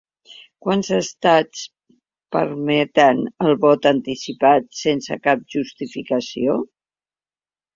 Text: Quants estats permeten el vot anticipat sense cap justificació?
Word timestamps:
Quants 0.67 0.87
estats 0.95 1.59
permeten 2.35 3.21
el 3.49 3.53
vot 3.67 3.85
anticipat 3.91 4.67
sense 4.81 5.19
cap 5.29 5.45
justificació? 5.57 6.57